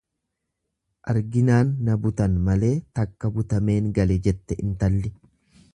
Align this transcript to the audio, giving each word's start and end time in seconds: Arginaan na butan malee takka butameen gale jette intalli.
Arginaan 1.13 1.69
na 1.89 1.97
butan 2.07 2.39
malee 2.49 2.73
takka 3.01 3.33
butameen 3.37 3.95
gale 3.99 4.19
jette 4.29 4.61
intalli. 4.67 5.19